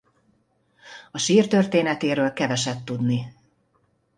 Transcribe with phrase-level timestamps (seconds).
[1.11, 3.33] A sír történetéről keveset tudni.